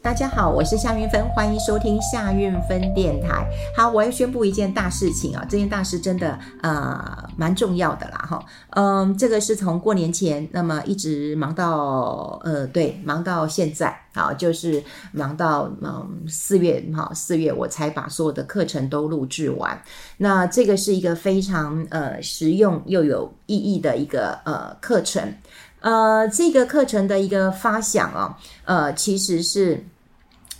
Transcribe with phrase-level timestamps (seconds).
[0.00, 3.44] 大家好，我是夏韵芬，欢迎收听夏韵芬电台。
[3.76, 8.42] 好，我要宣布一件大事情啊，这件大事真的呃蛮重要的啦哈。
[8.70, 19.78] 嗯，这个是从过年前，那么一直忙到呃对，忙到现在啊，就是忙到嗯四月哈，四月我才把所有的课程都录制完。
[20.16, 25.34] 那这个是一个非常呃实用又有意义的一个呃课程。
[25.80, 29.84] 呃，这个课程的一个发想啊，呃，其实是。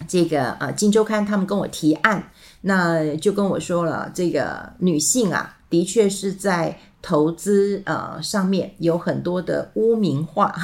[0.07, 2.31] 这个呃，《金周刊》他们跟我提案，
[2.61, 10.55] 那就跟我说了，这个女性啊，的确是在投资呃上面有很多的污名化，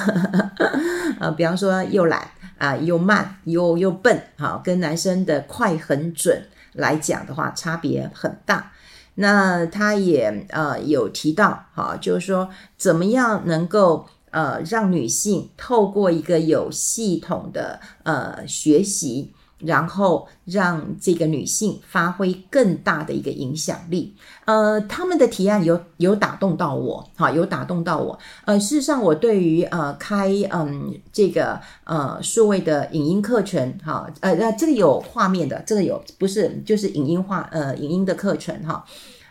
[1.18, 6.40] 呃，比方说又懒啊，又慢，又又笨，好，跟男生的快很准
[6.72, 8.70] 来讲的话，差别很大。
[9.16, 14.06] 那他也呃有提到，哈，就是说怎么样能够。
[14.34, 24.16] 呃，让女性透过一个有系统的呃学习，然后让这个女性发挥更大的一个影响力。
[24.44, 28.18] 呃，他们的提案有有打动到我，哈，有打动到我。
[28.44, 38.84] 呃，事实上，我对于呃开嗯这个呃数位的影音课程，哈，呃，那这个有画面的，这个有不是就是影音化呃影音的课程哈，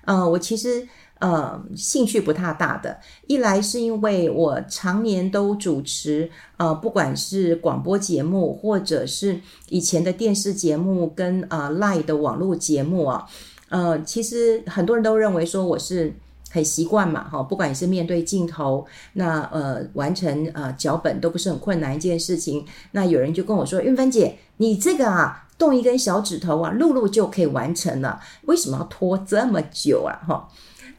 [0.06, 0.88] 呃，我其实。
[1.24, 13.26] 呃，兴趣不太大的，一来是因为我常年都主持，呃，不管是广播节目，或者是以前的电视节目跟呃 Live 的网络节目啊，
[13.70, 16.14] 呃，其实很多人都认为说我是
[16.52, 22.66] 很习惯嘛，哈，不管你是面对镜头，那呃完成呃脚本都不是很困难一件事情。
[22.92, 30.20] 那有人就跟我说，韵芬姐，你这个啊，动一根小指头啊，录录就可以完成了，为什么要拖这么久啊？
[30.28, 30.50] 哈。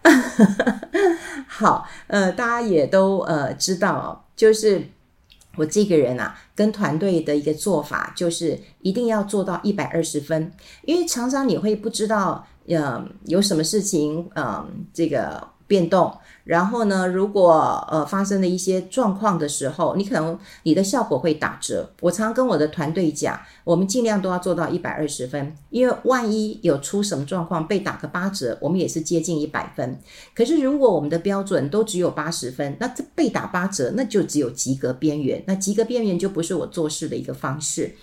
[1.49, 4.83] 好，呃，大家也都呃知道，就是
[5.57, 16.17] 我这个人啊，跟团队的一个做法，就是一定要做到一百二十分，因为常常你会不知道，嗯，有什么事情，嗯、这个变动。
[16.45, 21.91] 然后呢，如果呃发生了一些状况的时候，你可能你的效果会打折。
[22.03, 29.99] 我常跟我的团队讲，我们尽量都要做到一百二十分，因为万一有出什么状况被打个八折，我们也是接近一百分。
[30.35, 35.43] 可是如果我们的标准都只有八十分，那这被打八折，那就只有及格边缘。
[35.47, 37.95] 那及格边缘就不是我做事的一个方式。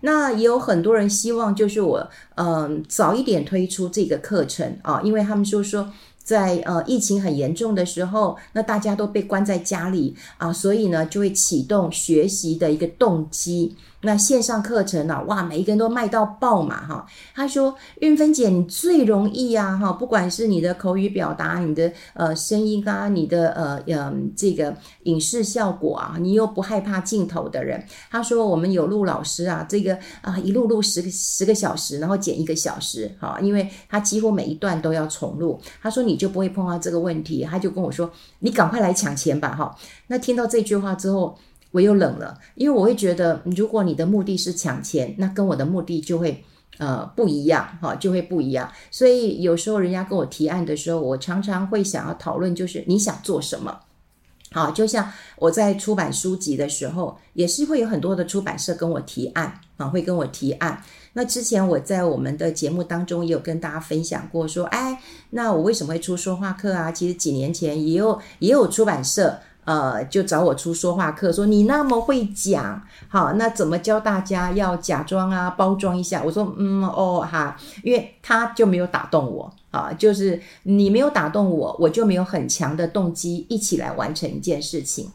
[0.00, 5.92] 那也有很多人希望就是我嗯、早一点推出这个课程啊，因为他们就说。
[6.26, 13.76] 在呃疫情很严重的时候，那大家都被关在家里啊，所以呢就会启动学习的一个动机。
[14.02, 17.06] 那线上课程呢、哇，每一个人都卖到爆嘛哈。
[17.34, 39.74] 他说：“韵芬姐，你最容易呀哈，不管是你的口语表达，你的呃声音啊，你的呃呃这个影视效果啊，你又不害怕镜头的人。”他说：“我们有录老师啊，这个啊一录录十个十个小时，然后剪一个小时哈，因为他几乎每一段都要重录。”他说：“你就不会碰到这个问题。”他就跟我说：“你赶快来抢钱吧哈。”
[40.08, 41.36] 那听到这句话之后。
[41.72, 46.42] 我又冷了，因为我会觉得，如果你的目的是抢钱，那跟我的目的就会
[46.78, 48.72] 呃不一样哈，就会不一样。
[48.90, 53.80] 所以有时候人家跟我提案的时候，我常常会想要讨论，就是你想做什么？
[54.52, 60.82] 好，就像我在出版书籍的时候，也是会有很多的出版社跟我提案啊，会跟我提案。
[61.12, 66.90] 那之前我在我们的节目当中也有跟大家分享过，说，哎，那我为什么会出说话课啊？
[66.90, 69.40] 其实几年前也有也有出版社。
[69.66, 76.22] 呃，就找我出说话课，说你那么会讲，好，那怎么教大家要假装啊，包装一下？
[76.24, 85.10] 我说，嗯，哦，哈，因为他就没有打动我啊，就是你没有打动我，我就没有很强的动机一起来完成一件事情。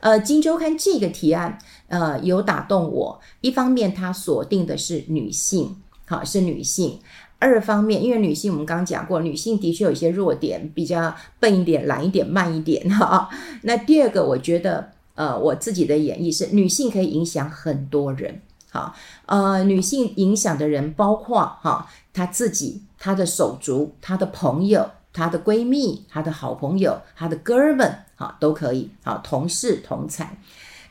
[0.00, 5.76] 呃，金周刊这个提案，呃，有打动我，一方面它锁定的是女性，
[6.06, 6.98] 好，是女性。
[7.42, 13.28] 二方面，因为女性我们刚刚讲过，女性的确有一些弱点，比较笨一点、懒一点、慢一点 哈。
[13.62, 18.40] 那第二个，我觉得，呃，我自己的演绎是，女性可以影响很多人，
[18.70, 18.94] 哈，
[19.26, 30.24] 呃，女性影响的人包括哈，她自己、她的手足、她的朋友、她的闺蜜、她的好朋友、她的哥们，哈，都可以，好，同事同侪。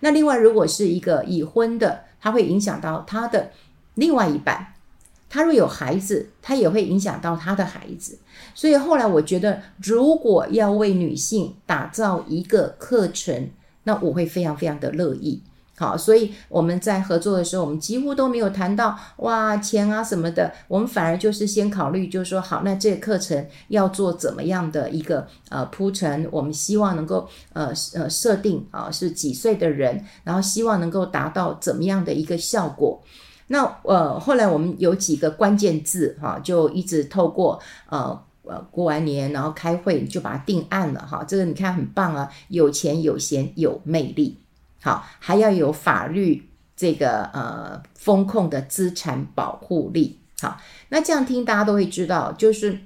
[0.02, 3.52] 那另外，如果是一个已婚的，她会影响到她的
[3.96, 4.74] 另外一半。
[5.34, 8.20] 他若有孩子，他也会影响到他的孩子。
[8.54, 13.50] 所以后来我觉得，如果要为女性打造一个课程，
[13.84, 15.42] 那我会非常非常的乐意。
[15.78, 33.02] 好，所以我们在合作的时候，我们几乎都没有谈到哇钱啊什么的，我们反而就是先考虑，就是说好，那这个课程要做怎么样的一个呃铺陈，我们希望能够呃呃设定啊、是几岁的人，然后希望能够达到怎么样的一个效果。
[33.52, 44.38] 那呃后来我们有几个关键字哈、就一直透过呃呃过完年然后开会就把它定案了哈，这个你看很棒啊，有钱有闲有魅力。
[44.82, 50.18] 好，还要有法律这个呃风控的资产保护力。
[50.42, 50.58] 好，
[50.88, 52.80] 那这样听大家都会知道，就是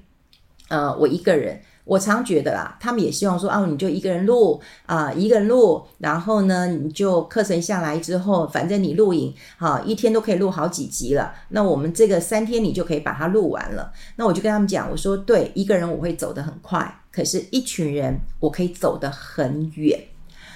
[0.68, 11.32] 呃我一个人，我常觉得啦，他们也希望说啊，你就一个人录啊、一个人录，然后呢，你就课程下来之后，反正你录影，好，一天都可以录好几集了。
[11.50, 13.92] 那我们这个三天你就可以把它录完了。
[14.16, 20.00] 那我就跟他们讲，我说对，一个人我会走得很快，可是一群人我可以走得很远。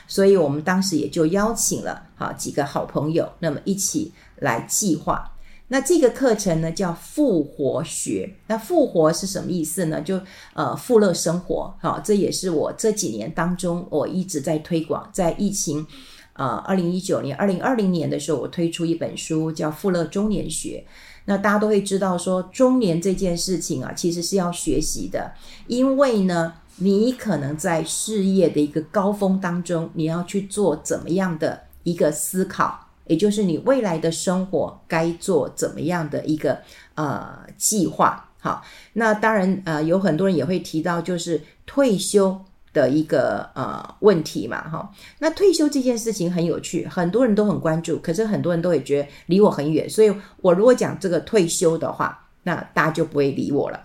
[0.07, 5.31] 所以我们当时也就邀请了好几个好朋友，那么一起来计划。
[5.69, 8.35] 那这个课程呢叫复活学。
[8.47, 10.01] 那复活是什么意思呢？
[10.01, 10.19] 就
[10.53, 11.73] 呃富乐生活。
[11.79, 15.09] 好，这也是我这几年当中我一直在推广。
[15.13, 15.87] 在疫情
[16.33, 20.85] 呃二零一九年、二零二零年的时候，我推出一本书叫《富乐中年学》。
[21.25, 25.31] 那大家都会知道说，中年这件事情啊，其实是要学习的，
[25.67, 26.53] 因为呢。
[26.81, 36.59] 你可能在事业的一个高峰当中，你要去做怎么样的一个思考，也就是你未来的生活该做怎么样的一个
[36.93, 38.29] 呃计划。
[38.39, 38.63] 好，
[38.93, 42.39] 那当然呃有很多人也会提到就是退休
[42.71, 44.89] 的一个呃问题嘛，哈。
[45.17, 53.83] 那退休这件事情很有趣，很多人都很关注，可是很多人都会觉得离我很远，所以我如果讲这个退休的话，那大家就不会理我了。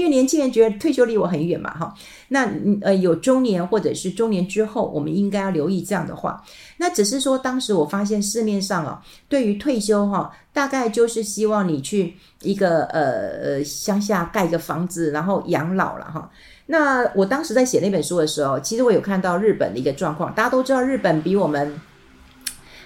[0.00, 1.94] 因为年轻人觉得退休离我很远嘛，哈，
[2.28, 2.48] 那
[2.80, 6.42] 呃有中年或者是中年之后，我们应该要留意这样的话。
[6.78, 16.30] 那只是说，当时我发现市面上啊，对于退休哈，大概就是希望你去一个呃呃乡下盖一个房子，然后养老了哈。
[16.66, 21.78] 那我当时在写那本书的时候，其实我有看到日本的一个状况，大家都知道日本比我们。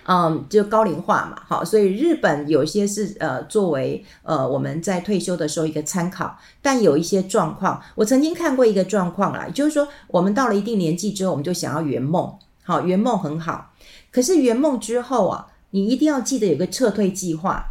[0.06, 13.72] 嗯，就高龄化嘛，好，所以日本有些是呃作为呃我们在退休的时候一个参考，但有一些状况，我曾经看过一个状况啦，就是说我们到了一定年纪之后，我们就想要圆梦，好，圆梦很好，
[14.12, 17.64] 可是圆梦之后啊，你一定要记得有个撤退计划。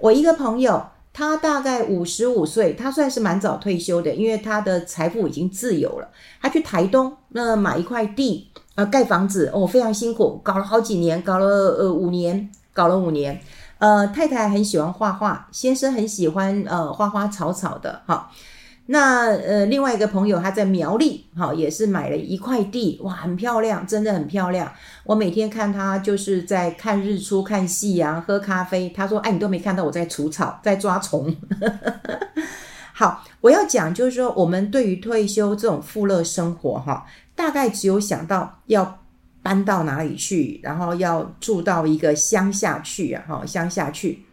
[0.00, 6.08] 我一个朋友，他大概五十五岁，他算是蛮早退休的，因为他的财富已经自由了，
[6.42, 8.49] 他去台东那买一块地。
[8.76, 13.40] 呃，盖房子哦，非常辛苦，搞了好几年，搞了呃五年，搞了五年。
[13.78, 18.30] 呃，太太很喜欢画画，先生很喜欢呃花花草草的哈。
[18.86, 24.70] 那呃另外一个朋友他在苗栗，哈，也是买了一块地，哇，很漂亮，真的很漂亮。
[25.04, 28.88] 我每天看他就是在看日出、看夕阳、喝咖啡。
[28.90, 31.34] 他说：“哎，你都没看到我在除草，在抓虫。
[32.92, 37.06] ”好，我要讲就是说，我们对于退休这种富乐生活哈。
[37.40, 39.02] 大概只有想到要
[39.42, 44.26] 搬到哪里去，然后要住到一个乡下去，哈，乡下去。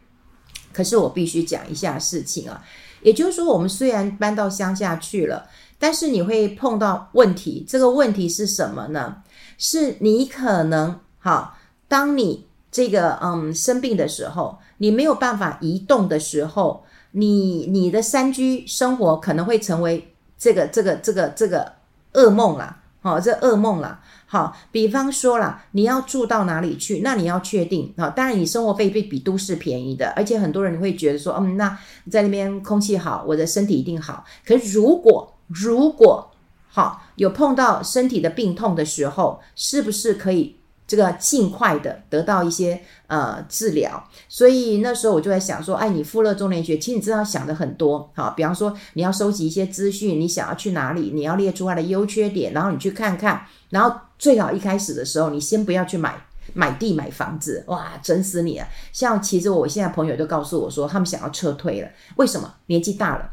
[0.74, 2.62] 可是我必须讲一下事情啊，
[3.02, 5.48] 也就是说，我们虽然搬到乡下去了，
[5.80, 7.66] 但是你会碰到问题。
[7.66, 9.24] 这个问题是什么呢？
[9.58, 11.58] 是你可能哈，
[11.88, 21.72] 当你这个嗯生病的时候，你没有办法移动的时候，你你的山居生活可能会成为这个这个这个这个
[22.12, 22.84] 噩梦啦。
[23.08, 24.02] 哦，这噩梦啦。
[24.26, 27.00] 好，比方说啦，你要住到哪里去？
[27.02, 27.94] 那你要确定。
[27.96, 31.78] 啊，当然你生活费会比都市便宜的，而且很多人会觉得说，嗯，那
[32.12, 34.26] 在那边空气好，我的身体一定好。
[34.46, 36.30] 可是如果如果
[36.68, 40.57] 好有碰到身体的病痛的时候，是不是可以？
[40.88, 56.16] 这个尽快的得到一些呃治疗，所以那时候我就在想说，哎，你富乐中年学，其实你知道想的很多，好，比方说你要收集一些资讯，你想要去哪里，你要列出它的优缺点，然后你去看看，然后最好一开始的时候，你先不要去买
[56.54, 58.66] 买地买房子，哇，整死你啊！
[58.94, 62.54] 像其实我现在朋友都告诉我说，他们想要撤退了，为什么？
[62.68, 63.30] 年纪大了，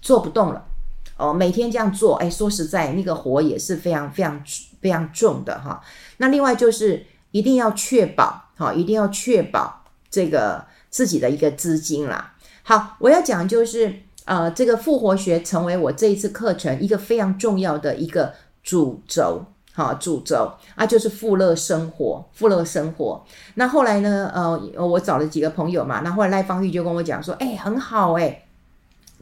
[0.00, 0.64] 做不动了，
[1.16, 4.42] 哦，每天这样做，哎，说实在，那个活也是非常非常
[4.80, 5.80] 非常重的哈。
[6.16, 12.34] 那另外就是一定要确保，好，一定要确保这个自己的一个资金啦。
[12.62, 13.94] 好，我要讲就是，
[14.24, 23.24] 呃，这个复活学成为我这一次课程一个非常重要的一个主轴，好，主轴啊，就是富乐生活，富乐生活。
[23.54, 28.46] 那后来呢，呃，我找了几个朋友嘛，那后来赖芳玉就跟我讲说，哎，很好哎，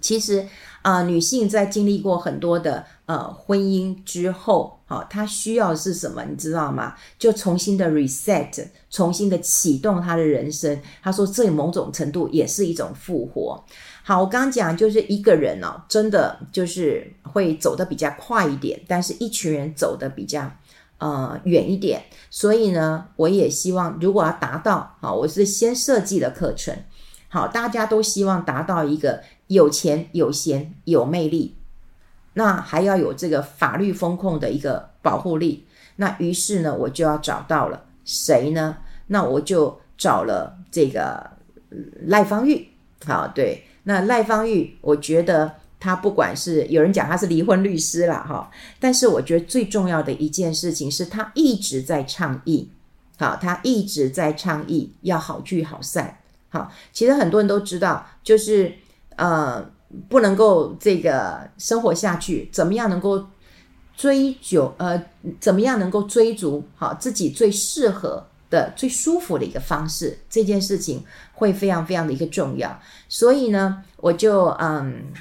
[0.01, 0.47] 其实
[0.83, 6.25] 啊、女性在经历过很多的呃婚姻之后，好、她需要的是什么？
[6.25, 6.95] 你知道吗？
[7.19, 10.81] 就重新的 reset，重新的启动她的人生。
[11.03, 13.65] 她说，这某种程度也是一种复活。
[14.03, 20.51] 好，我刚刚讲就是一个人哦，真的就是会走得比较快一点，但是一群人走得比较
[20.99, 22.03] 呃远一点。
[22.29, 26.77] 所以呢，我也希望如果要达到，好，我是先设计的课程。
[27.29, 31.55] 好，大家都希望达到一个有钱、有闲、有魅力，
[32.35, 35.67] 那还要有这个法律风控的一个保护力。
[35.97, 38.79] 那于是呢，我就要找到了谁呢？
[39.09, 41.31] 那我就找了这个
[42.07, 42.69] 赖芳玉。
[43.05, 52.71] 好，对，那赖芳玉，我觉得他不管是有人讲他是离婚律师啦，哈，但是我觉得最重要的一件事情是他一直在倡议，
[53.19, 56.19] 好，他一直在倡议要好聚好散。
[56.49, 58.73] 好，其实很多人都知道，就是
[59.23, 59.65] 呃，
[60.09, 63.25] 不能够这个生活下去，怎么样能够
[63.97, 65.01] 追求呃，
[65.39, 72.81] 怎么样能够追逐好自己最适合的、最舒服的一个方式，这件事情会非常非常的一个重要。
[73.09, 75.13] 所以呢，我就嗯。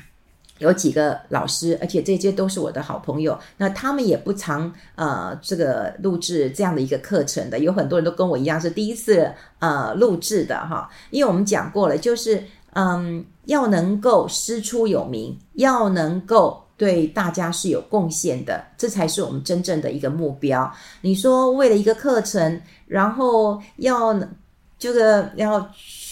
[0.61, 3.35] 有几个老师，而且这些都是我的好朋友。
[3.57, 7.57] 那他们也不常呃这个录制这样的一个课程的。
[7.57, 10.87] 有很多人都跟我一样是第一次呃录制的哈。
[11.09, 12.43] 因为我们讲过了，就是
[12.73, 20.71] 嗯要能够师出有名，要能够对大家是有贡献的，这才是我们真正的一个目标。
[21.01, 24.19] 你说为了一个课程，然后要
[24.77, 25.53] 这个要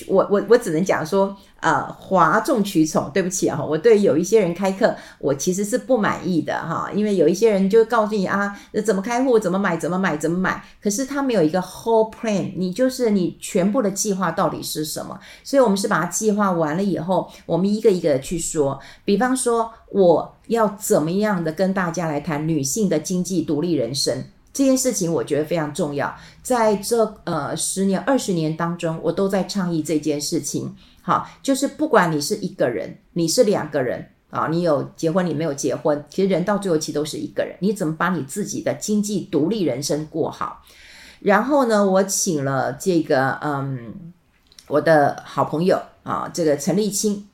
[0.07, 1.35] 我我我只能讲说。
[1.61, 15.19] 呃，哗众取宠，对不起啊，我对有一些人开课，我其实是不满意的哈，因为有一些人就告诉你啊，怎么开户，怎么买，怎么买，怎么买，可是他没有一个 whole plan，你就是你全部的计划到底是什么？
[15.43, 24.23] 所以我们是把它计划完了以后，我们一个一个的去说，比方说我要怎么样的跟大家来谈女性的经济独立人生。
[24.51, 30.75] 这件事情我觉得非常重要，在这呃十年、二十年当中，我都在倡议这件事情。
[31.09, 37.55] 好，就是不管你是一个人，你是两个人啊，你有结婚，你没有结婚，其实人到最后其实都是一个人。
[37.61, 40.63] 你怎么把你自己的经济独立人生过好？
[41.19, 44.13] 然后呢，我请了这个嗯，
[44.67, 47.27] 我的好朋友啊，这个陈立青。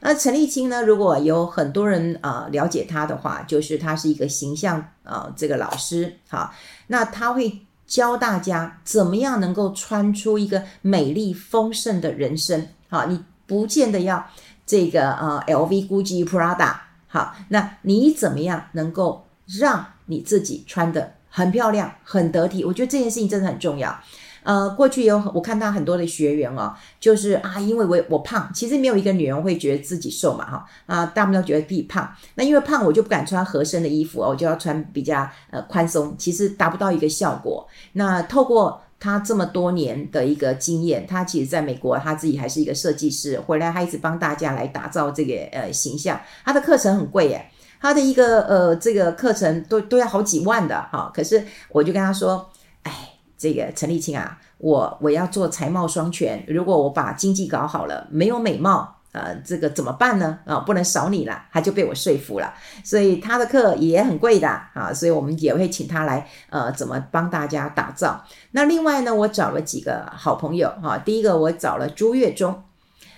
[0.00, 6.16] 那陈立青呢，如果有很多人啊了解他的话，就是他是一个形象啊这个老师。
[6.28, 6.52] 好，
[6.88, 12.66] 那他会教大家怎么样能够穿出一个美丽丰盛的人生。
[12.90, 14.26] 好，你不见得要
[14.66, 16.74] 这个呃，LV、GUCCI、Prada。
[17.06, 22.64] 好，那你怎么样能够让你自己穿得很漂亮、很得体？
[22.64, 23.98] 我觉得这件事情真的很重要。
[24.42, 32.10] 呃，过去有我看到很多的学员哦，就是啊，因为我我胖，其实没有一个女人会觉得自己瘦嘛，哈啊，大部分都觉得自己胖。
[32.36, 37.68] 那因为胖，我就不敢穿合身的衣服，我就要穿比较呃宽松，其实达不到一个效果。
[37.92, 46.20] 那透过他这么多年的一个经验，他其实在美国，他自己还是一个设计师，回来他一直帮大家来打造这个呃形象。
[46.44, 51.10] 他的课程很贵耶，他的一个呃这个课程都都要好几万的哈。
[51.14, 52.48] 可是我就跟他说，
[52.82, 52.92] 哎，
[53.38, 58.99] 这个陈立青啊，我我要做才貌双全，如果我把经济搞好了，没有美貌。
[59.12, 60.38] 呃，这个怎么办呢？
[60.44, 68.24] 啊，不能少你了，他就被我说服了，所以他的课也很贵的啊，所以我们也会请他来，呃，怎么帮大家打造。
[68.52, 72.62] 那另外呢，我找了几个好朋友哈，第一个我找了朱月忠，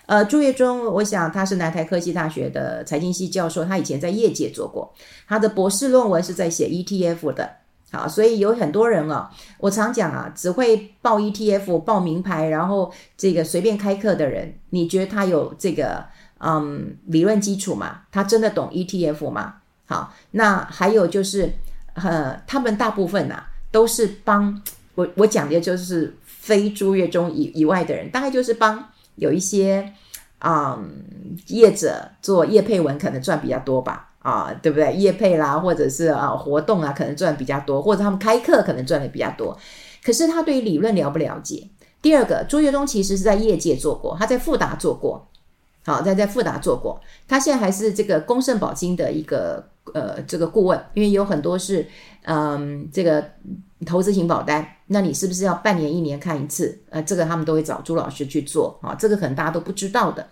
[0.06, 4.94] 呃，朱月忠，我想他是南台科技大学的财经系教授，他以前在业界做过，
[5.28, 7.62] 他的博士论文是在写 ETF 的。
[7.92, 16.02] 好，所以有很多人啊，我常讲啊，只会报 ETF、报名牌，然后这个随便开课的人，你觉得他有这个
[16.38, 18.00] 嗯理论基础吗？
[18.11, 19.56] 他真的懂 ETF 吗？
[19.84, 21.52] 好，那还有就是，
[21.92, 24.62] 呃，他们大部分啊都是帮
[24.94, 29.92] 我我讲的就是非朱月忠以以外的人，大概就是帮有一些
[30.38, 30.90] 嗯
[31.49, 34.12] 业者做业配文，可能赚比较多吧。
[34.22, 34.94] 啊，对不对？
[34.94, 39.56] 业配啦，或者是啊活动啊，可能赚比较多，或者他们开课可能赚的比较多。
[40.04, 41.68] 可是他对于理论了不了解？
[42.00, 45.28] 第二个，朱月忠其实是在业界做过，他在富达做过，
[45.84, 49.64] 好，在在富达做过，他现在还是这个公圣保金的一个
[49.94, 51.86] 呃这个顾问，因为有很多是
[52.24, 53.24] 嗯这个
[53.86, 56.76] 投资型保单，那你是不是要半年一年看一次？
[56.90, 60.26] 呃，这个他们都会找朱老师去做啊，这个可能大家都不知道的。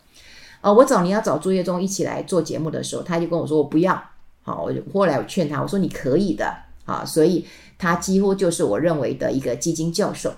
[0.61, 4.02] 呃，我早年要找朱月忠一起来做节目的时候，他就跟我说我不要。
[4.43, 6.55] 好，我就后来我劝他，我说你可以的。
[6.87, 7.47] 啊，所以
[7.79, 10.33] 他几乎就是我认为的一个基金教授。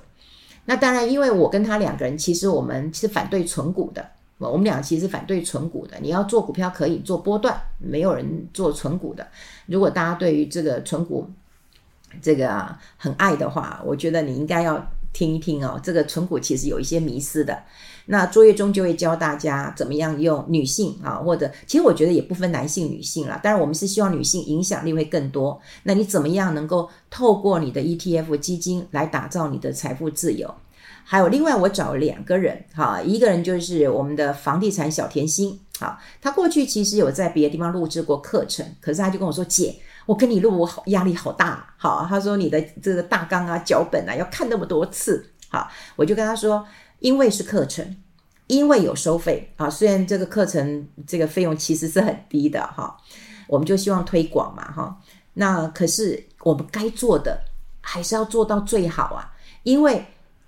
[0.66, 4.06] 那当然，因为我跟他两个人，其实我们是反对存股的。
[4.38, 5.96] 我们俩其实反对存股的。
[6.00, 9.26] 你要做股票可以做波段，没有人做存股的。
[9.66, 11.30] 如果大家对于这个存股
[12.20, 15.80] 这个很爱的话，我觉得你应该要听一听哦。
[15.82, 17.56] 这个存股其实有一些迷失的。
[18.06, 23.38] 那作业中就会教大家怎么样用女性啊，或者其实我觉得也不分男性女性啦。
[23.42, 25.60] 当然我们是希望女性影响力会更多。
[25.84, 30.52] 那你怎么样能够透过你的 ETF 基金来打造你的财富自由？
[31.04, 39.74] 还有另外我找两个人哈，一个人就是我们的房地产小甜心，哈，他过去其实有在别的地方录制过课程，可是他就跟我说：“姐，
[40.06, 46.64] 我跟你录，我好压力好大。”好，他说你的这个大纲啊、脚本啊要看那么多次，好，我就跟他说。
[47.02, 47.94] 因为是课程，
[48.46, 52.96] 因为有收费啊，虽然这个课程这个费用其实是很低的哈，
[53.46, 54.98] 我们就希望推广嘛哈。
[55.34, 57.38] 那可是我们该做的
[57.80, 59.30] 还是要做到最好啊，
[59.64, 60.02] 因为。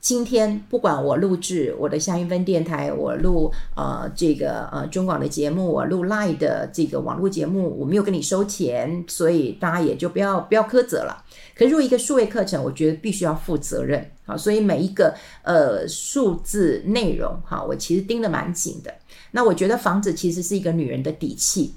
[0.05, 11.25] 今天不管我录制我的夏韵芬电台，我录呃这个呃中广的节目，我录 Live 的这个网络节目，我没有跟你收钱，所以大家也就不要不要苛责了。
[11.57, 18.95] 可是如果一个数位课程，我觉得必须要负责任，好，所以每一个呃数字内容，哈，我其实盯得蛮紧的。
[19.33, 21.75] 那我觉得房子其实是一个女人的底气，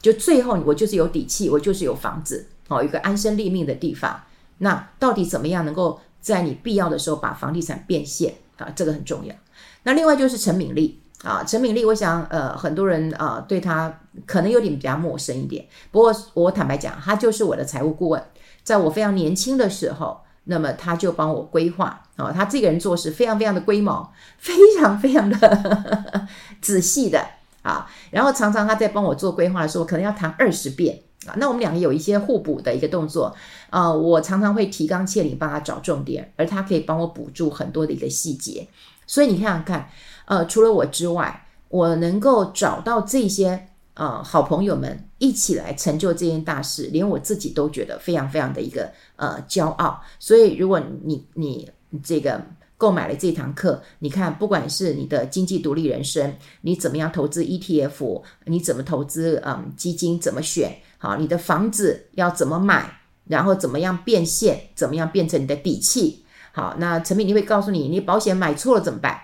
[0.00, 4.22] 就最后我就是有底气，我就是有房子，哦，一个安身立命的地方。
[4.58, 6.00] 那到底怎么样能够？
[6.22, 9.34] 在你必要的时候把房地产变现啊，这个很重要。
[9.82, 13.92] 那另外就是陈敏丽啊，陈敏丽，我想呃很多人啊对她
[14.24, 15.66] 可能有点比较陌生一点。
[15.90, 18.24] 不过我坦白讲，她就是我的财务顾问，
[18.62, 26.26] 在我非常年轻的时候，那么他就帮我规划啊，他这个人做事非常非常的龟毛，非常非常的
[26.60, 27.24] 仔细的
[27.62, 27.88] 啊。
[28.10, 31.02] 然后常常他在帮我做规划的时候，可能要谈二十遍。
[31.24, 33.32] 啊，那我们两个有一些互补的一个动作，
[33.70, 38.66] 呃，我常常会提纲挈领帮他找重点，而他可以帮我补助很多的一个细节。
[39.06, 39.88] 所以你看看，
[40.24, 50.02] 呃，除了我之外，我能够找到这些呃好朋友们一起来成就这件大事，连我自己都觉得非常非常的一个呃骄傲。
[50.18, 51.70] 所以如果你你
[52.02, 52.44] 这个
[52.76, 60.76] 购买了这堂课，你看，不管是你的经济独立人生，你怎么样投资 ETF，你怎么投资嗯基金，怎么选？
[60.98, 62.98] 好，你的房子要怎么买，
[63.28, 66.24] 然后怎么样变现，怎么样变成你的底气？
[66.50, 69.16] 好，那陈敏妮会告诉你，你保险买错了怎么办？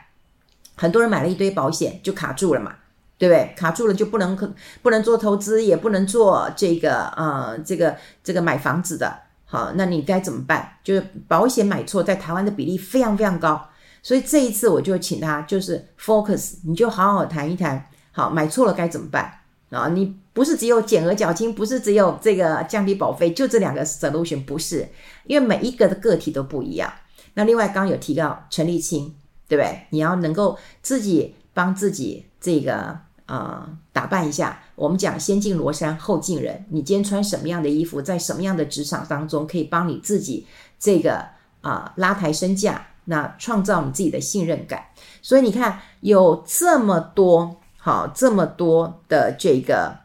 [0.77, 2.77] 很多人买了一堆保险就卡住了嘛，
[3.19, 3.53] 对不对？
[3.57, 9.15] 卡住了就不能不能做投资，也不能做这个呃这个这个买房子的。
[9.45, 10.77] 好，那你该怎么办？
[10.85, 13.69] 就是保险买错，在台湾的比例非常非常高，
[14.03, 17.85] 所以这一次我就请他就是 focus，你就好好谈一谈。
[18.13, 19.33] 好，买错了该怎么办？
[19.71, 24.89] 啊，你不是只有减额缴清，不是只有这个降低保费，就这两个 solution 不是，
[25.27, 26.93] 因为每一个的个体都不一样。
[27.35, 29.15] 那另外刚刚有提到陈立青，
[29.47, 29.83] 对不对？
[29.91, 32.99] 你要能够自己帮自己这个
[33.29, 34.61] 啊、打扮一下。
[34.75, 40.45] 我们讲先敬罗衫后敬人，你今天穿什么样的衣服，在什么样的职场当中，可以帮你自己
[40.81, 41.25] 这个
[41.61, 44.87] 啊、拉抬身价，那创造你自己的信任感。
[45.23, 47.55] 所以你看有这么多。
[47.81, 49.97] 好，这么多的这个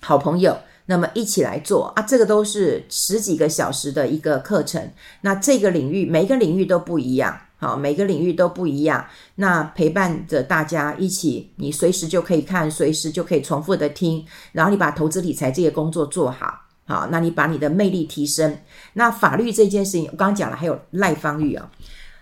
[0.00, 4.90] 好朋友，那么一起来做啊，这个都是十几个小时的一个课程。
[5.22, 9.06] 那这个领域，每一个领域都不一样，好，每个领域都不一样。
[9.36, 16.52] 那陪伴着大家一起，你随时就可以看，随时就可以重复的听，然后你把投资理财这些工作做好，
[16.86, 18.58] 好，那你把你的魅力提升。
[18.94, 21.70] 那法律这件事情，我刚刚讲了，还有赖芳玉啊，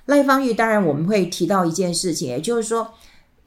[0.05, 2.93] 赖芳玉，当然我们会提到一件事情，也就是说。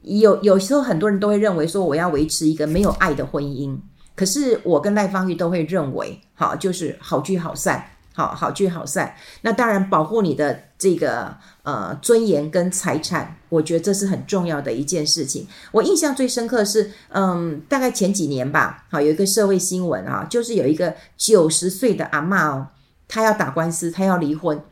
[0.04, 3.78] 有有时候很多人都会认为说，我要维持一个没有爱的婚姻，
[4.16, 9.14] 可是我跟赖芳玉都会认为，好，就是好聚好散，好，好聚好散。
[9.40, 15.46] 那当然保护你的这个呃尊严跟财产，我觉得这是很重要的一件事情。
[15.72, 22.66] 我印象最深刻的是，嗯，大概前几年吧，好，有一个社会新闻啊，就是有一个九十岁的阿嬷哦，
[23.08, 24.62] 她要打官司，她要离婚。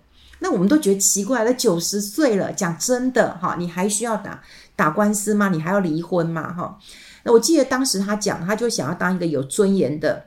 [0.42, 4.42] 那我们都觉得奇怪了，九十岁了，讲真的哈，你还需要打？
[4.74, 5.50] 打官司吗？
[5.50, 6.50] 你还要离婚吗？
[6.54, 6.78] 哈，
[7.24, 10.24] 那我记得当时他讲，他就想要当一个有尊严的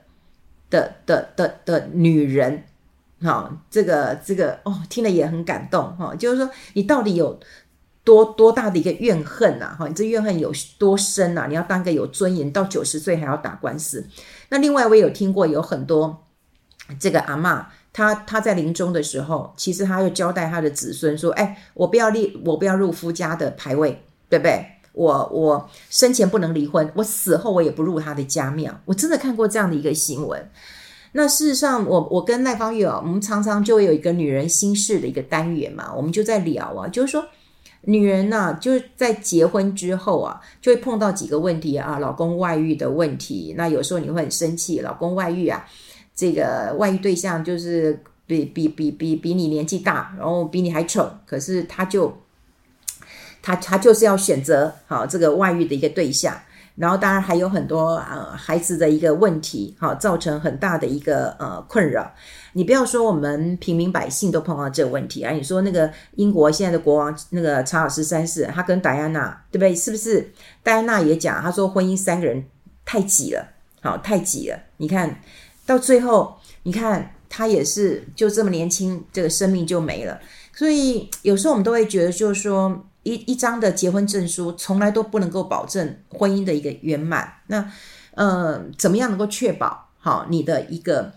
[0.70, 2.62] 的的的的女人，
[3.24, 6.14] 哈，这个这个哦，听了也很感动哈。
[6.14, 7.40] 就是说，你到底有
[8.04, 9.74] 多多大的一个怨恨呐？
[9.76, 11.46] 哈，你这怨恨有多深呐？
[11.48, 14.06] 你要当个有尊严，到九十岁还要打官司。
[14.50, 16.26] 那另外我也有听过有很多
[17.00, 24.66] 这个阿嬷，她她在临终的时候，其实她又交代她的子孙说：“哎，我不要立，我不要入夫家的牌位。”对不对？
[24.94, 28.80] 我我生前不能离婚，我死后我也不入他的家庙。
[28.86, 30.50] 我真的看过这样的一个新闻。
[31.16, 37.24] 那事实上我，我跟赖芳玉啊，我们常常就有一个女人心事的一个单元嘛，我们就在聊啊，就是说
[37.82, 43.54] 女人呢、就是在结婚之后啊，就会碰到几个问题啊，老公外遇的问题。
[43.56, 45.64] 那有时候你会很生气，老公外遇啊，
[46.16, 47.96] 这个外遇对象就是
[48.26, 52.12] 比比比比比你年纪大，然后比你还丑，可是他就
[53.40, 56.36] 他他就是要选择好这个外遇的一个对象。
[56.76, 62.12] 然后当然还有很多呃孩子的一个问题，好，造成很大的一个呃困扰。
[62.52, 69.74] 你不要说我们平民百姓都碰到这个问题啊，你说那个英国现在的国王那个查尔斯三世，他跟戴安娜对不对？
[69.74, 70.32] 是不是？
[70.62, 72.44] 戴安娜也讲，他说婚姻三个人
[72.84, 73.48] 太挤了，
[73.80, 74.58] 好，太挤了。
[74.78, 75.20] 你看
[75.64, 80.20] 到最后，你看他也是就这么年轻，这个生命就没了。
[80.52, 82.84] 所以有时候我们都会觉得，就是说。
[83.04, 87.32] 一一张的结婚证书从来都不能够保证婚姻的一个圆满。
[87.46, 87.70] 那
[88.16, 91.12] 呃，怎么样能够确保好你的一个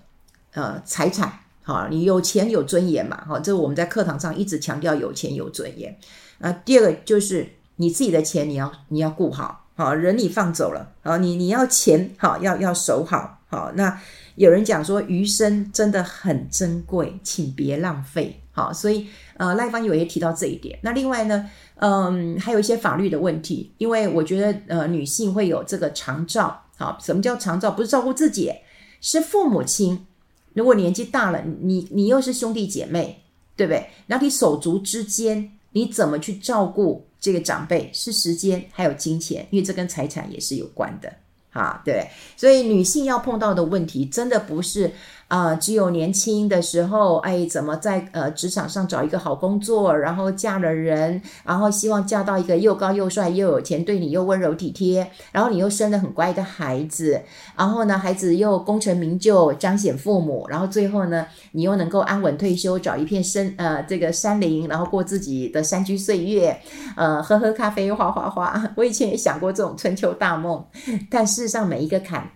[0.53, 1.39] 呃财产？
[1.63, 3.23] 好，你有钱有尊严嘛？
[3.27, 5.97] 好，这我们在课堂上一直强调有钱有尊严。
[6.39, 13.71] 啊，第二个就是你自己的钱你要你要顾好，好，人你放走了，好，你你要钱好要要守好，好。
[13.75, 13.99] 那
[14.35, 18.41] 有人讲说余生真的很珍贵，请别浪费。
[18.57, 20.79] 好，所以呃赖芳玉也提到这一点。
[20.81, 21.47] 那另外呢？
[21.79, 26.63] 嗯，还有一些法律的问题，因为我觉得呃，女性会有这个长照。
[26.75, 27.69] 好，什么叫长照？
[27.69, 28.51] 不是照顾自己，
[28.99, 30.07] 是父母亲。
[30.55, 33.21] 如果年纪大了，你你又是兄弟姐妹，
[33.55, 33.91] 对不对？
[34.07, 37.91] 然后你手足之间，你怎么去照顾这个长辈？
[37.93, 41.13] 是时间还有金钱，因为这跟财产也是有关的。
[41.51, 44.91] 哈，对，所以女性要碰到的问题，真的不是。
[45.27, 57.21] 啊、只有年轻的时候，哎，怎么在呃职场上找一个好工作，然后嫁了人，然后希望嫁到一个又高又帅又有钱，对你又温柔体贴，然后你又生了很乖的孩子，
[57.57, 66.57] 然后呢，孩子又功成名就，彰显父母，然后最后呢，你又能够安稳退休，找一片深呃这个山林，然后过自己的山居岁月，
[66.95, 68.63] 呃，喝喝咖啡，画画画。
[68.77, 70.65] 我以前也想过这种春秋大梦，
[71.11, 72.31] 但事实上每一个坎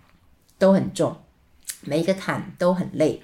[0.60, 1.16] 都很重。
[1.84, 3.22] 每一个坎都很累，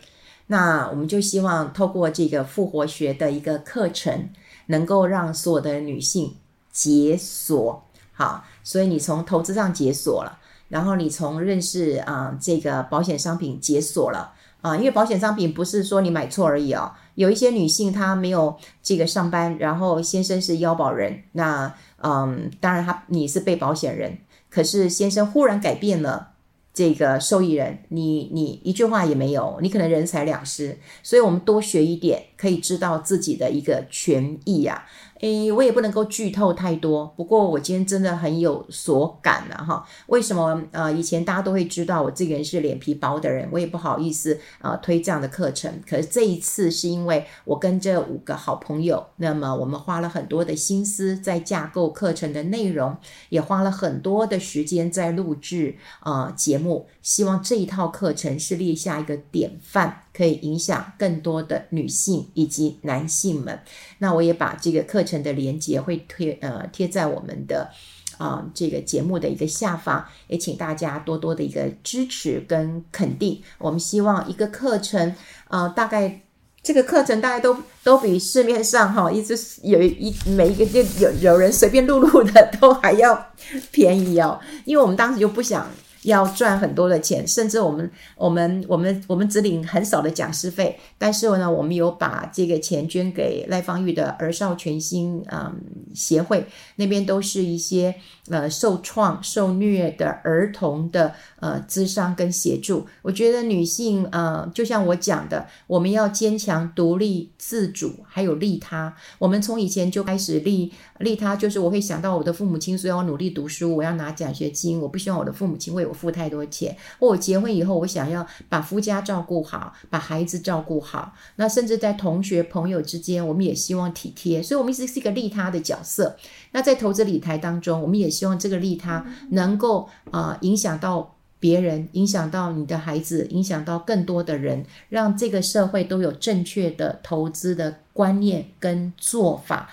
[0.48, 4.30] 那我们就希望透过这个复活学的一个课程，
[4.68, 6.36] 能够让所有的女性
[6.72, 7.84] 解锁。
[8.14, 10.40] 好，所以你从投资上解锁了，
[10.70, 16.92] 然后你从认识啊、这个保险商品解锁了啊、因为保险商品不是说你买错而已哦。
[17.14, 24.18] 有一些女性她没有这个上班，然后先生是腰保人，那嗯，当然他你是被保险人，
[24.50, 26.32] 可是先生忽然改变了。
[26.78, 34.86] 这个受益人，你你一句话也没有，你可能人财两失，所以我们多学一点，可以知道自己的一个权益呀、啊。
[35.20, 39.84] 诶，我也不能够剧透太多，不过我今天真的很有所感了哈。
[40.08, 40.62] 为什么？
[40.72, 45.82] 呃，以前大家都会知道我这个人是脸皮薄的人，我也不好意思啊、呃、推这样的课程。
[45.90, 52.96] 可是这一次是因为我跟这五个好朋友，那么我们花了很多的心思在架构课程的内容，
[53.30, 60.04] 也花了很多的时间在录制啊、呃、节目，希望这一套课程是立下一个典范。
[60.18, 63.60] 可以影响更多的女性以及男性们。
[64.00, 67.70] 那我也把这个课程的连接会贴呃贴在我们的
[68.18, 73.40] 啊、这个节目的一个下方，也请大家多多的一个支持跟肯定。
[73.60, 75.14] 我们希望一个课程
[75.50, 76.22] 啊、大概
[76.64, 83.34] 这个课程大概都都比市面上哈一直有一每一个就有有人随便录录的 都还要
[83.72, 85.70] 便宜哦，因为我们当时就不想。
[86.08, 95.54] 要赚很多的钱，甚至我们我们我们我们只领很少的讲师费，但是呢，我们有把这个钱捐给赖芳玉的儿少全新嗯
[95.94, 96.46] 协会，
[96.78, 97.94] 那边都是一些
[98.30, 102.88] 呃受创受虐的儿童的呃资商跟协助。
[103.02, 108.96] 我觉得女性呃，就像我讲的，我们要坚强、独立、自主，还有利他。
[109.20, 115.98] 我们从以前就开始利利他，就是我会想到我的父母亲，所以我要努力读书，我要拿奖学金，我不希望我的父母亲为我。
[115.98, 121.12] 付太多钱，或我结婚以后，我想要把夫家照顾好，把孩子照顾好。
[121.38, 126.16] 那甚至在同学朋友之间，我们也希望体贴，所以我们一直是一个利他的角色。
[126.52, 139.72] 那在投资理财当中，我们也希望这个利他能够啊、影响到别人，影响到你的孩子，影响到更多的人，让这个社会都有正确的投资的观念跟做法，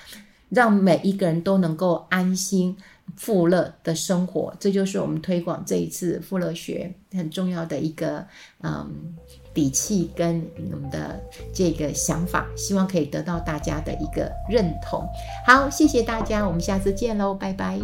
[0.54, 2.76] 让每一个人都能够安心。
[3.16, 8.26] 富乐的生活，这就是我们推广这一次富乐学很重要的一个
[8.62, 9.14] 嗯
[9.52, 15.06] 底气跟我们的这个想法，希望可以得到大家的一个认同。
[15.46, 17.78] 好，谢谢大家，我们下次见喽，拜拜。